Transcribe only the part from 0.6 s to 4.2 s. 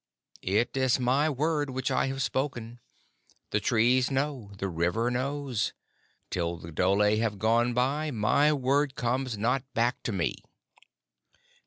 is my Word which I have spoken. The Trees